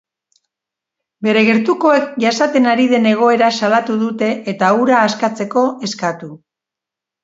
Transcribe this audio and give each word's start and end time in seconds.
Bere 1.27 1.43
gertukoek 1.49 2.09
jasaten 2.25 2.71
ari 2.73 2.89
den 2.95 3.07
egoera 3.13 3.53
salatu 3.63 4.01
dute 4.07 4.35
eta 4.57 4.75
hura 4.81 5.01
askatzeko 5.13 5.71
eskatu. 5.93 6.37